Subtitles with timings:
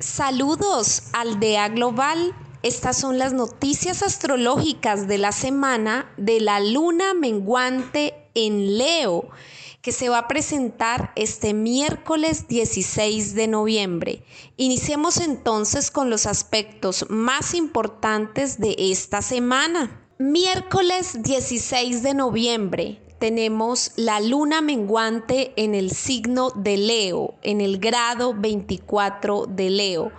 [0.00, 2.32] Saludos, Aldea Global.
[2.62, 9.28] Estas son las noticias astrológicas de la semana de la luna menguante en Leo,
[9.82, 14.22] que se va a presentar este miércoles 16 de noviembre.
[14.56, 20.06] Iniciemos entonces con los aspectos más importantes de esta semana.
[20.20, 27.78] Miércoles 16 de noviembre, tenemos la luna menguante en el signo de Leo, en el
[27.78, 30.12] grado 24 de Leo.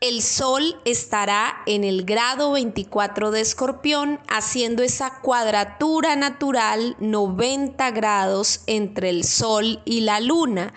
[0.00, 8.62] El sol estará en el grado 24 de Escorpión, haciendo esa cuadratura natural 90 grados
[8.66, 10.72] entre el sol y la luna.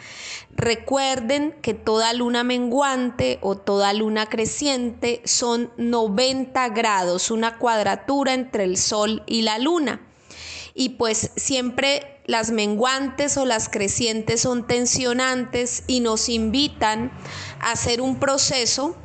[0.56, 8.64] Recuerden que toda luna menguante o toda luna creciente son 90 grados, una cuadratura entre
[8.64, 10.02] el sol y la luna
[10.74, 17.12] y pues siempre las menguantes o las crecientes son tensionantes y nos invitan
[17.60, 18.96] a hacer un proceso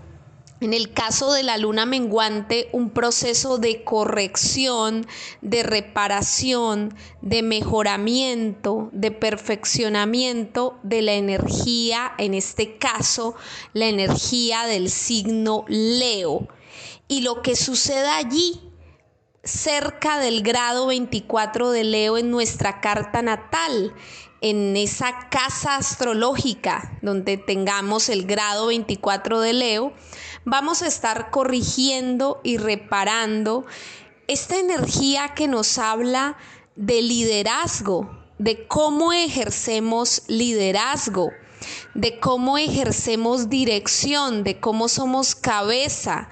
[0.61, 5.07] en el caso de la luna menguante, un proceso de corrección,
[5.43, 13.35] de reparación, de mejoramiento, de perfeccionamiento de la energía, en este caso,
[13.75, 16.49] la energía del signo Leo.
[17.07, 18.66] Y lo que suceda allí
[19.47, 23.95] cerca del grado 24 de Leo en nuestra carta natal,
[24.41, 29.93] en esa casa astrológica donde tengamos el grado 24 de Leo,
[30.45, 33.65] vamos a estar corrigiendo y reparando
[34.27, 36.37] esta energía que nos habla
[36.75, 41.31] de liderazgo, de cómo ejercemos liderazgo,
[41.95, 46.29] de cómo ejercemos dirección, de cómo somos cabeza,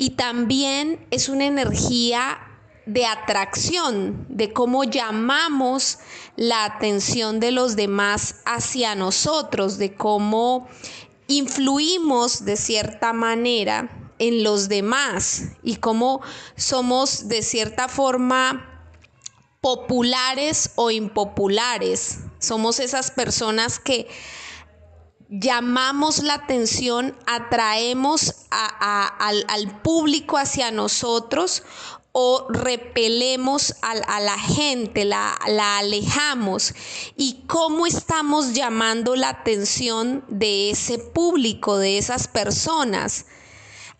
[0.00, 2.38] y también es una energía
[2.86, 5.98] de atracción, de cómo llamamos
[6.36, 10.66] la atención de los demás hacia nosotros, de cómo
[11.28, 16.22] influimos de cierta manera en los demás y cómo
[16.56, 18.88] somos de cierta forma
[19.60, 22.20] populares o impopulares.
[22.38, 24.08] Somos esas personas que
[25.30, 31.62] llamamos la atención, atraemos al, público hacia nosotros
[32.12, 36.74] o repelemos a, la gente, la, la, alejamos.
[37.16, 43.26] Y cómo estamos llamando la atención de ese público, de esas personas,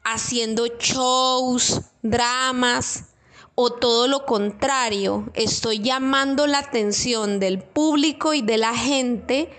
[0.02, 3.04] haciendo shows, dramas
[3.54, 9.50] o todo lo contrario, estoy llamando la atención del público y de la gente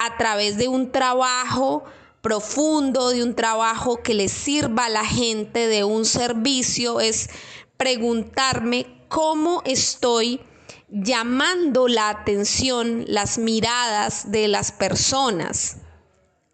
[0.00, 1.84] a través de un trabajo
[2.22, 7.28] profundo, de un trabajo que le sirva a la gente, de un servicio, es
[7.76, 10.40] preguntarme cómo estoy
[10.88, 15.76] llamando la atención, las miradas de las personas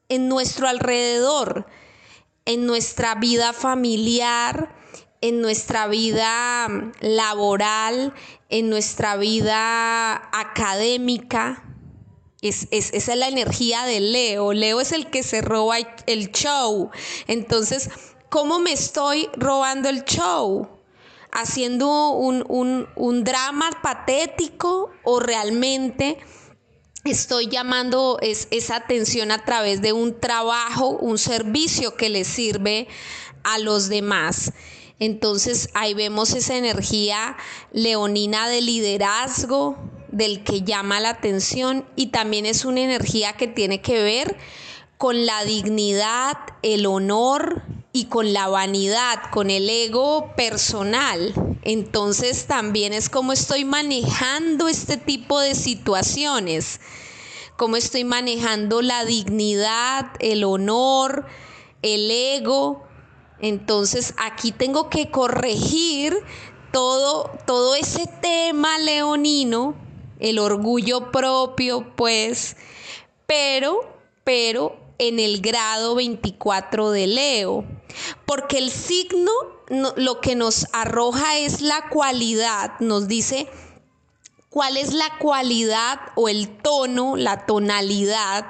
[0.08, 1.66] en nuestro alrededor,
[2.44, 4.74] en nuestra vida familiar,
[5.20, 6.68] en nuestra vida
[7.00, 8.12] laboral,
[8.48, 11.65] en nuestra vida académica,
[12.48, 14.52] es, esa es la energía de Leo.
[14.52, 15.76] Leo es el que se roba
[16.06, 16.90] el show.
[17.26, 17.90] Entonces,
[18.28, 20.68] ¿cómo me estoy robando el show?
[21.32, 26.18] ¿Haciendo un, drama patético o realmente
[27.04, 32.88] estoy llamando esa atención a través de un trabajo, un servicio que le sirve
[33.42, 34.52] a los demás?
[34.98, 37.36] Entonces ahí vemos esa energía
[37.70, 39.76] leonina de liderazgo,
[40.16, 44.36] del que llama la atención y también es una energía que tiene que ver
[44.96, 47.62] con la dignidad, el honor
[47.92, 51.34] y con la vanidad, con el ego personal.
[51.62, 56.80] Entonces también es como estoy manejando este tipo de situaciones,
[57.56, 61.26] cómo estoy manejando la dignidad, el honor,
[61.82, 62.86] el ego.
[63.40, 66.16] Entonces aquí tengo que corregir
[66.72, 69.85] todo, todo ese tema leonino
[70.18, 72.56] el orgullo propio, pues,
[73.26, 73.80] pero,
[74.24, 77.64] pero en el grado 24 de Leo,
[78.24, 79.32] porque el signo
[79.96, 83.48] lo que nos arroja es la cualidad, nos dice
[84.48, 88.46] cuál es la cualidad o el tono, la tonalidad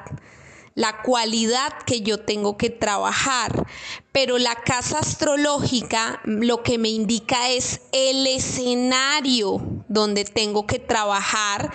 [0.76, 3.66] la cualidad que yo tengo que trabajar.
[4.12, 11.72] Pero la casa astrológica lo que me indica es el escenario donde tengo que trabajar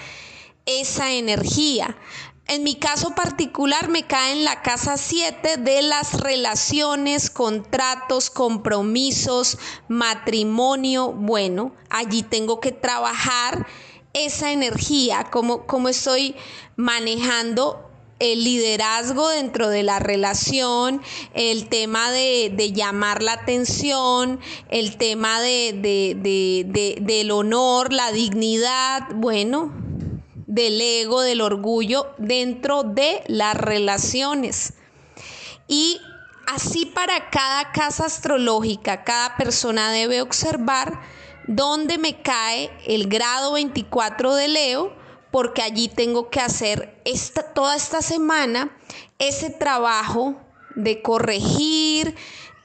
[0.65, 1.97] esa energía.
[2.47, 9.57] En mi caso particular me cae en la casa 7 de las relaciones, contratos, compromisos,
[9.87, 11.11] matrimonio.
[11.13, 13.65] Bueno, allí tengo que trabajar
[14.13, 16.35] esa energía, como, como estoy
[16.75, 17.90] manejando
[18.21, 21.01] el liderazgo dentro de la relación,
[21.33, 24.39] el tema de, llamar la atención,
[24.69, 29.73] el tema de, del honor, la dignidad, bueno,
[30.45, 34.73] del ego, del orgullo dentro de las relaciones.
[35.67, 35.99] Y
[36.45, 41.01] así para cada casa astrológica, cada persona debe observar
[41.47, 45.00] dónde me cae el grado 24 de Leo
[45.31, 48.77] porque allí tengo que hacer esta, toda esta semana
[49.19, 50.35] ese trabajo
[50.75, 52.15] de corregir,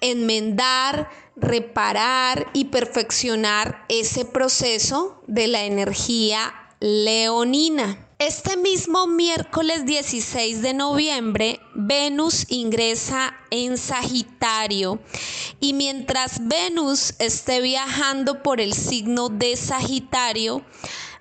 [0.00, 8.02] enmendar, reparar y perfeccionar ese proceso de la energía leonina.
[8.18, 15.00] Este mismo miércoles 16 de noviembre, Venus ingresa en Sagitario
[15.60, 20.64] y mientras Venus esté viajando por el signo de Sagitario,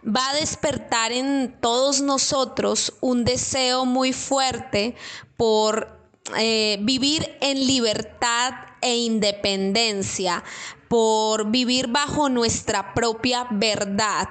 [0.05, 4.95] va a despertar en todos nosotros un deseo muy fuerte
[5.35, 5.99] por
[6.37, 10.43] eh, vivir en libertad e independencia,
[10.87, 14.29] por vivir bajo nuestra propia verdad.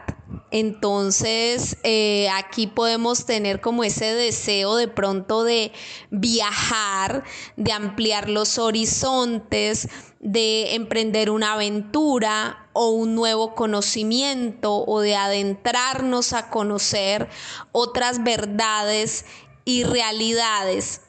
[0.56, 5.72] Entonces, eh, aquí podemos tener como ese deseo de pronto de
[6.12, 7.24] viajar,
[7.56, 9.88] de ampliar los horizontes,
[10.20, 17.28] de emprender una aventura o un nuevo conocimiento o de adentrarnos a conocer
[17.72, 19.24] otras verdades
[19.64, 21.00] y realidades.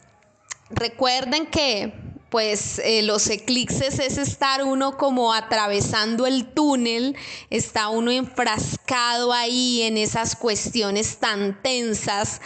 [0.72, 1.94] Recuerden que
[2.30, 7.16] pues eh, los eclipses es estar uno como atravesando el túnel,
[7.50, 12.42] está uno enfrascado ahí en esas cuestiones tan tensas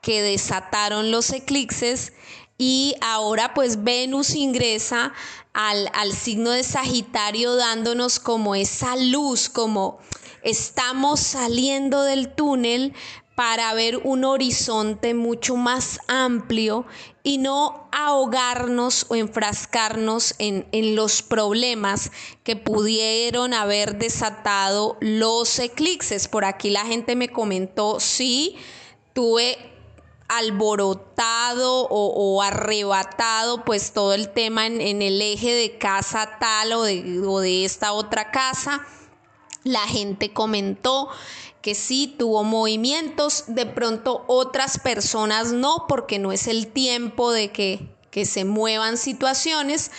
[0.00, 2.12] que desataron los eclipses.
[2.58, 5.12] Y ahora pues Venus ingresa
[5.52, 9.98] al, al signo de Sagitario dándonos como esa luz, como
[10.42, 12.94] estamos saliendo del túnel,
[13.34, 16.84] para ver un horizonte mucho más amplio
[17.22, 22.10] y no ahogarnos o enfrascarnos en, los problemas
[22.42, 26.28] que pudieron haber desatado los eclipses.
[26.28, 28.56] Por aquí la gente me comentó, sí,
[29.14, 29.56] tuve
[30.28, 37.20] alborotado o, arrebatado pues todo el tema en, el eje de casa tal o de,
[37.26, 38.86] o de esta otra casa.
[39.64, 41.08] La gente comentó
[41.62, 47.52] que sí tuvo movimientos, de pronto otras personas no, porque no es el tiempo de
[47.52, 49.92] que, que se muevan situaciones,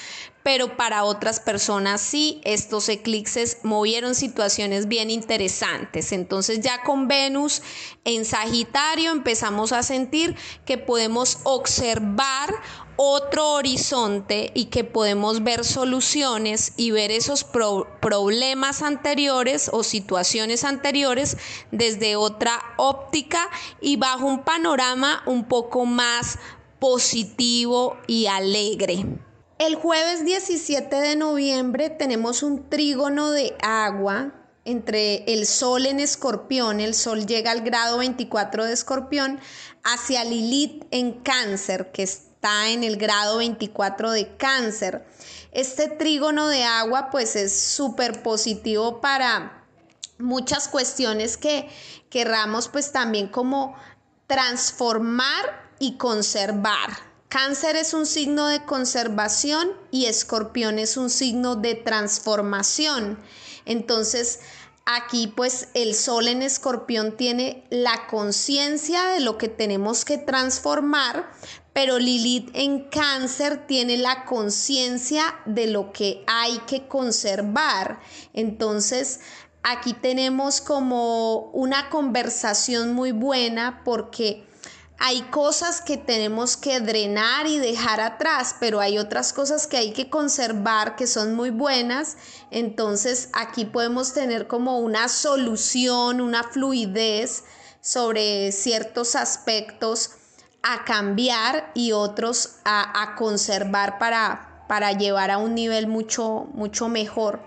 [0.44, 6.12] pero para otras personas sí, estos eclipses movieron situaciones bien interesantes.
[6.12, 7.62] Entonces ya con Venus
[8.04, 10.36] en Sagitario empezamos a sentir
[10.66, 12.54] que podemos observar
[12.96, 21.38] otro horizonte y que podemos ver soluciones y ver esos problemas anteriores o situaciones anteriores
[21.72, 23.50] desde otra óptica
[23.82, 26.38] y bajo un panorama un poco más
[26.80, 29.06] positivo y alegre.
[29.66, 34.34] El jueves 17 de noviembre tenemos un trígono de agua
[34.66, 39.40] entre el Sol en Escorpión, el Sol llega al grado 24 de Escorpión,
[39.86, 45.08] hacia Lilith en Cáncer, que está en el grado 24 de Cáncer.
[45.54, 49.64] Este trígono de agua pues es súper positivo para
[50.18, 51.70] muchas cuestiones que
[52.10, 53.78] querramos pues también como
[54.28, 57.13] transformar y conservar.
[57.34, 63.18] Cáncer es un signo de conservación y escorpión es un signo de transformación.
[63.66, 64.42] Entonces,
[64.86, 71.32] aquí pues el sol en escorpión tiene la conciencia de lo que tenemos que transformar,
[71.74, 78.00] pero Lilith en cáncer tiene la conciencia de lo que hay que conservar.
[78.34, 79.22] Entonces,
[79.64, 84.46] aquí tenemos como una conversación muy buena porque
[85.00, 89.92] hay cosas que tenemos que drenar y dejar atrás, pero hay otras cosas que hay
[89.92, 92.18] que conservar que son muy buenas.
[92.52, 97.44] Entonces aquí podemos tener como una solución, una fluidez
[97.82, 100.12] sobre ciertos aspectos
[100.62, 107.42] a cambiar y otros a, conservar para, para, llevar a un nivel mucho, mucho mejor.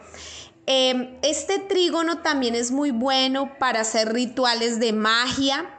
[0.67, 5.76] Em, este trígono también es muy bueno para hacer rituales de magia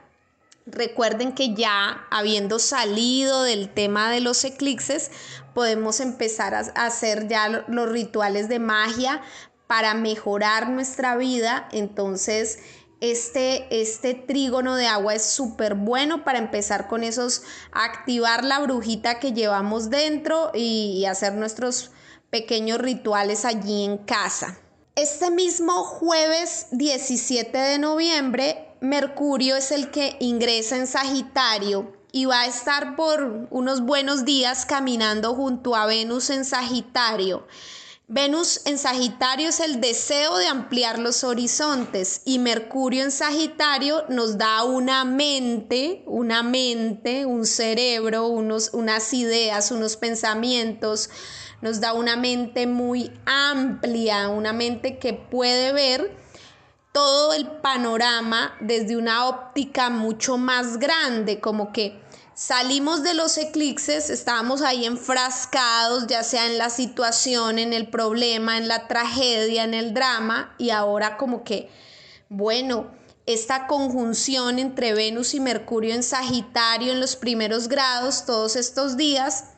[0.70, 5.12] Recuerden que ya habiendo salido del tema de los eclipses,
[5.54, 9.22] podemos empezar a hacer ya los rituales de magia
[9.66, 11.70] para mejorar nuestra vida.
[11.72, 12.60] Entonces,
[13.00, 19.20] este, este trígono de agua es súper bueno para empezar con esos, activar la brujita
[19.20, 21.92] que llevamos dentro y hacer nuestros
[22.30, 24.60] pequeños rituales allí en casa.
[24.96, 32.42] Este mismo jueves 17 de noviembre Mercurio es el que ingresa en Sagitario y va
[32.42, 37.48] a estar por unos buenos días caminando junto a Venus en Sagitario.
[38.08, 44.38] Venus en Sagitario es el deseo de ampliar los horizontes y Mercurio en Sagitario nos
[44.38, 51.10] da una mente, una mente, un cerebro, unos, unas ideas, unos pensamientos,
[51.62, 56.27] nos da una mente muy amplia, una mente que puede ver
[56.98, 62.02] todo el panorama desde una óptica mucho más grande, como que
[62.34, 68.58] Salimos de los eclipses, estábamos ahí enfrascados, ya sea en la situación, en el problema,
[68.58, 71.70] en la tragedia, en el drama, y ahora como que,
[72.30, 72.92] bueno,
[73.26, 79.57] esta conjunción entre Venus y Mercurio en Sagitario en los primeros grados, todos estos días,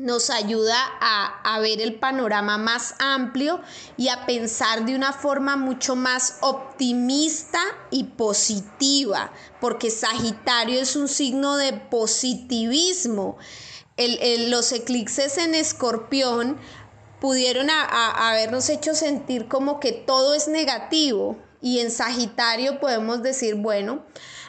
[0.00, 3.60] nos ayuda a, ver el panorama más amplio
[3.96, 9.30] y a pensar de una forma mucho más optimista y positiva,
[9.60, 13.36] porque Sagitario es un signo de positivismo.
[13.96, 16.56] los eclipses en escorpión
[17.20, 24.02] pudieron habernos hecho sentir como que todo es negativo y en Sagitario podemos decir, bueno,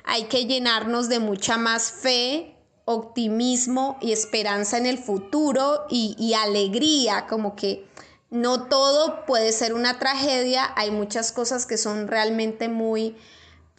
[0.06, 2.56] hay que llenarnos de mucha más fe,
[2.86, 7.86] optimismo y esperanza en el futuro y, alegría, como que
[8.30, 13.16] no todo puede ser una tragedia, hay muchas cosas que son realmente muy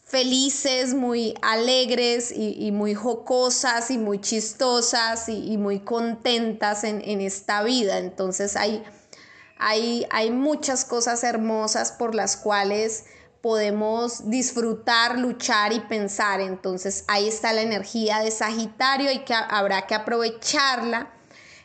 [0.04, 7.99] felices, muy alegres y, muy jocosas y muy chistosas y, muy contentas en, esta vida.
[7.99, 8.82] Entonces hay,
[9.59, 13.04] hay, hay muchas cosas hermosas por las cuales
[13.42, 16.40] podemos disfrutar, luchar y pensar.
[16.40, 21.11] Entonces ahí está la energía de Sagitario y que habrá que aprovecharla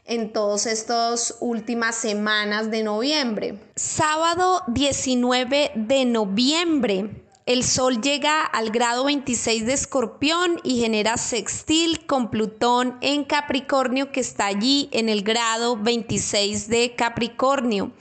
[0.03, 3.59] en todas estas últimas semanas de noviembre.
[3.75, 7.23] Sábado 19 de noviembre.
[7.45, 14.11] El Sol llega al grado 26 de Escorpión y genera sextil con Plutón en Capricornio
[14.11, 17.93] que está allí en el grado 26 de Capricornio.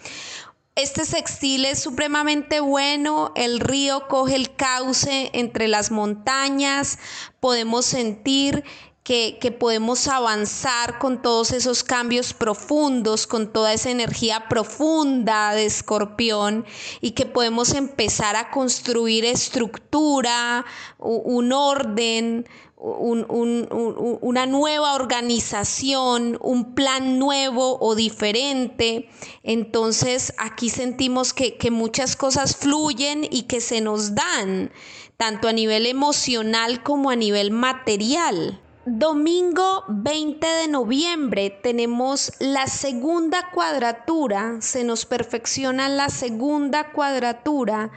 [0.77, 6.99] Este sextil es supremamente bueno, el río coge el cauce entre las montañas,
[7.41, 8.63] podemos sentir
[9.03, 15.65] que, que, podemos avanzar con todos esos cambios profundos, con toda esa energía profunda de
[15.65, 16.67] escorpión
[17.01, 20.67] y que podemos empezar a construir estructura,
[20.99, 22.47] un orden,
[22.79, 29.09] una nueva organización, un plan nuevo o diferente.
[29.43, 34.71] Entonces aquí sentimos que, que muchas cosas fluyen y que se nos dan,
[35.17, 38.61] tanto a nivel emocional como a nivel material.
[38.89, 47.91] Domingo 20 de noviembre tenemos la segunda cuadratura, se nos perfecciona la segunda cuadratura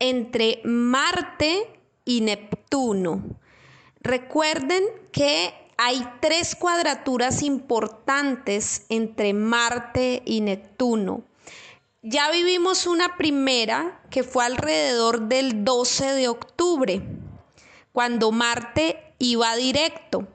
[0.00, 3.22] entre Marte y Neptuno.
[4.04, 11.24] Recuerden que hay tres cuadraturas importantes entre Marte y Neptuno.
[12.02, 17.02] Ya vivimos una primera que fue alrededor del 12 de octubre,
[17.92, 20.28] cuando Marte iba directo.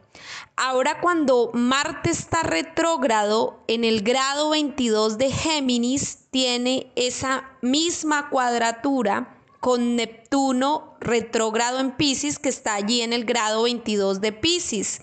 [0.55, 9.38] Ahora cuando Marte está retrógrado en el grado 22 de Géminis, tiene esa misma cuadratura
[9.59, 15.01] con Neptuno retrógrado en Pisces, que está allí en el grado 22 de Pisces.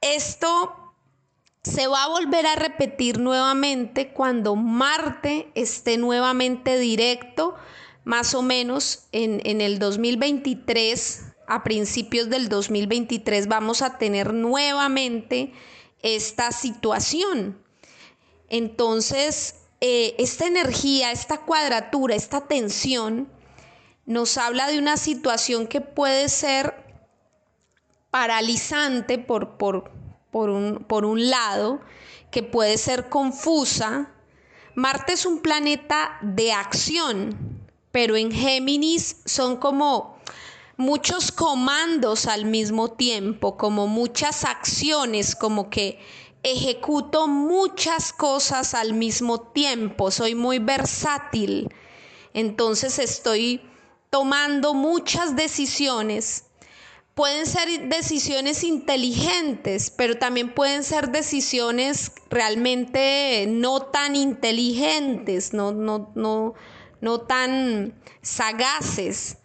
[0.00, 0.94] Esto
[1.62, 7.56] se va a volver a repetir nuevamente cuando Marte esté nuevamente directo,
[8.04, 15.52] más o menos en, en el 2023, a principios del 2023, vamos a tener nuevamente
[16.02, 17.58] esta situación.
[18.48, 23.28] Entonces, eh, esta energía, esta cuadratura, esta tensión,
[24.08, 26.74] nos habla de una situación que puede ser
[28.10, 29.90] paralizante por, por,
[30.30, 31.82] por, un, por un lado,
[32.30, 34.10] que puede ser confusa.
[34.74, 40.18] Marte es un planeta de acción, pero en Géminis son como
[40.78, 46.00] muchos comandos al mismo tiempo, como muchas acciones, como que
[46.42, 51.68] ejecuto muchas cosas al mismo tiempo, soy muy versátil.
[52.32, 53.60] Entonces estoy
[54.10, 56.44] tomando muchas decisiones.
[57.14, 66.12] Pueden ser decisiones inteligentes, pero también pueden ser decisiones realmente no tan inteligentes, no, no,
[66.14, 66.54] no,
[67.00, 69.38] no tan sagaces.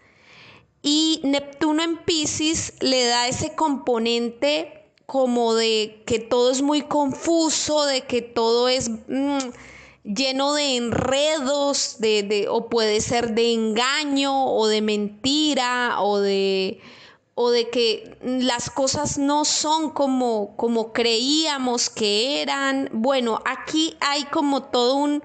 [0.84, 7.86] Y Neptuno en Pisces le da ese componente como de que todo es muy confuso,
[7.86, 8.90] de que todo es...
[9.08, 9.50] Mm,
[10.04, 16.82] lleno de enredos, de, o puede ser de engaño o de mentira o de,
[17.36, 22.90] o de que las cosas no son como, como creíamos que eran.
[22.92, 25.24] Bueno, aquí hay como todo un,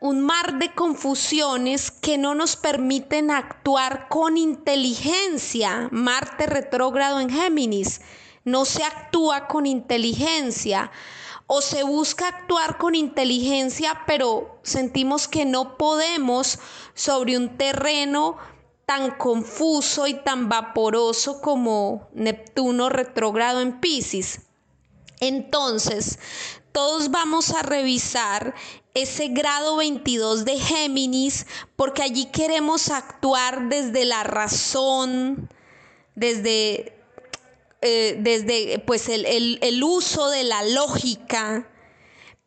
[0.00, 5.88] un mar de confusiones que no nos permiten actuar con inteligencia.
[5.92, 8.00] Marte retrógrado en Géminis.
[8.44, 10.90] No se actúa con inteligencia
[11.46, 16.58] o se busca actuar con inteligencia, pero sentimos que no podemos
[16.94, 18.36] sobre un terreno
[18.84, 24.40] tan confuso y tan vaporoso como Neptuno retrógrado en Pisces.
[25.20, 26.18] Entonces,
[26.72, 28.54] todos vamos a revisar
[28.94, 35.50] ese grado 22 de Géminis porque allí queremos actuar desde la razón,
[36.14, 36.95] desde,
[37.82, 41.68] eh, desde pues el, el uso de la lógica,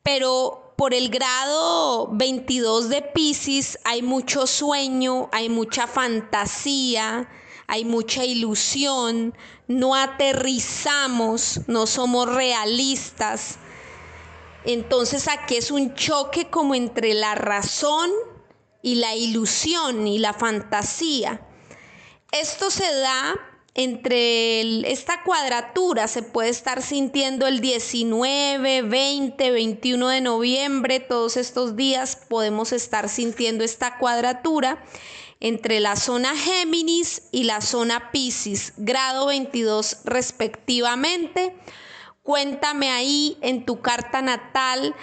[0.03, 7.29] pero por el grado 22 de Pisces hay mucho sueño, hay mucha fantasía,
[7.67, 9.35] hay mucha ilusión,
[9.67, 13.57] no aterrizamos, no somos realistas.
[14.63, 18.09] Entonces aquí es un choque como entre la razón
[18.81, 21.45] y la ilusión y la fantasía.
[22.31, 23.35] Esto se da
[23.81, 31.77] entre esta cuadratura se puede estar sintiendo el 19, 20, 21 de noviembre, todos estos
[31.77, 34.83] días podemos estar sintiendo esta cuadratura
[35.39, 41.55] entre la zona Géminis y la zona Pisces, grado 22 respectivamente.
[42.21, 44.93] Cuéntame ahí en tu carta natal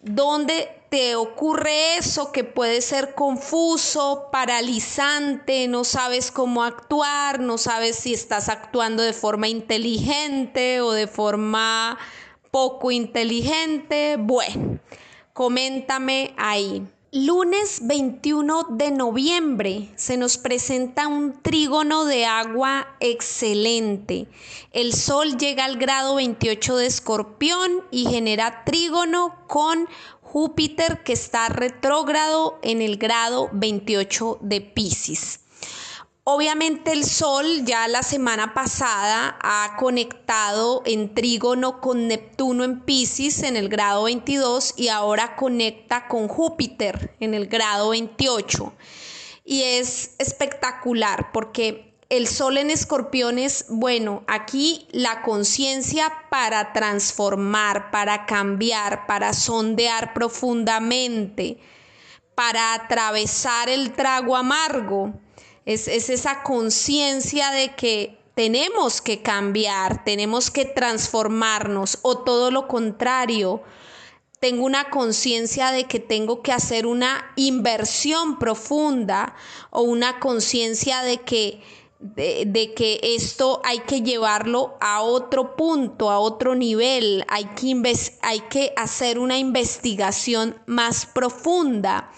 [0.00, 7.96] dónde te ocurre eso que puede ser confuso, paralizante, no sabes cómo actuar, no sabes
[7.96, 11.98] si estás actuando de forma inteligente o de forma
[12.50, 14.16] poco inteligente.
[14.18, 14.80] Bueno,
[15.32, 16.86] coméntame ahí.
[17.14, 24.28] Lunes 21 de noviembre se nos presenta un trígono de agua excelente.
[24.72, 29.88] El Sol llega al grado 28 de Escorpión y genera trígono con
[30.32, 35.40] Júpiter que está retrógrado en el grado 28 de Pisces.
[36.24, 43.42] Obviamente el Sol ya la semana pasada ha conectado en trígono con Neptuno en Pisces
[43.42, 48.72] en el grado 22 y ahora conecta con Júpiter en el grado 28.
[49.44, 58.26] Y es espectacular porque el sol en escorpiones, bueno, aquí la conciencia para transformar, para
[58.26, 61.56] cambiar, para sondear profundamente,
[62.34, 65.14] para atravesar el trago amargo.
[65.64, 72.68] Es, es esa conciencia de que tenemos que cambiar, tenemos que transformarnos o todo lo
[72.68, 73.62] contrario.
[74.38, 79.34] Tengo una conciencia de que tengo que hacer una inversión profunda
[79.70, 81.62] o una conciencia de que
[82.02, 88.40] de, que esto hay que llevarlo a otro punto, a otro nivel, hay que, hay
[88.40, 92.10] que hacer una investigación más profunda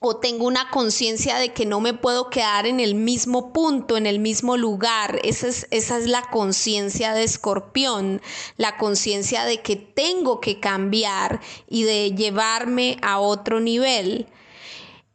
[0.00, 4.06] o tengo una conciencia de que no me puedo quedar en el mismo punto, en
[4.06, 5.18] el mismo lugar.
[5.24, 8.22] Esa es, esa es la conciencia de escorpión,
[8.58, 14.28] la conciencia de que tengo que cambiar y de llevarme a otro nivel.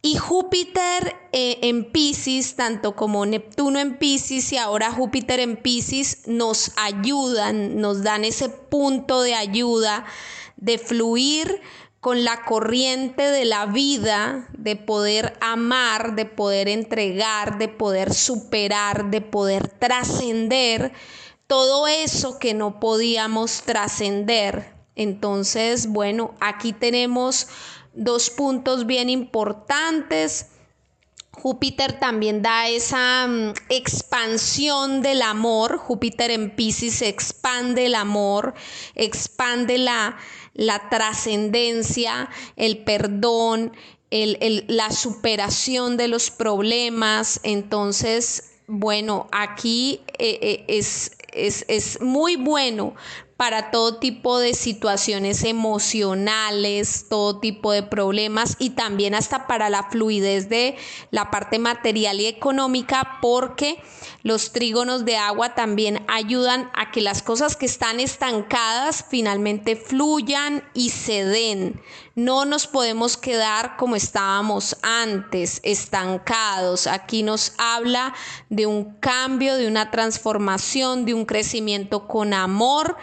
[0.05, 6.27] Y Júpiter eh, en Pisces, tanto como Neptuno en Pisces y ahora Júpiter en Pisces,
[6.27, 10.05] nos ayudan, nos dan ese punto de ayuda
[10.57, 11.61] de fluir
[12.01, 19.09] con la corriente de la vida, de poder amar, de poder entregar, de poder superar,
[19.09, 20.91] de poder trascender
[21.47, 24.73] todo eso que no podíamos trascender.
[24.95, 27.47] Entonces, bueno, aquí tenemos
[27.93, 30.47] dos puntos bien importantes.
[31.31, 35.77] Júpiter también da esa mm, expansión del amor.
[35.77, 38.53] Júpiter en Pisces expande el amor,
[38.95, 40.17] expande la,
[40.53, 43.73] la trascendencia, el perdón,
[44.11, 47.39] la superación de los problemas.
[47.43, 52.93] Entonces, bueno, aquí eh, eh, es, es, es muy bueno
[53.43, 59.89] para todo tipo de situaciones emocionales, todo tipo de problemas y también hasta para la
[59.89, 60.77] fluidez de
[61.11, 63.83] la parte material y económica porque
[64.21, 70.63] los trígonos de agua también ayudan a que las cosas que están estancadas finalmente fluyan
[70.73, 71.81] y se den.
[72.15, 76.87] No nos podemos quedar como estábamos antes, estancados.
[76.87, 78.13] Aquí nos habla
[78.49, 82.95] de un cambio, de una transformación, de un crecimiento con amor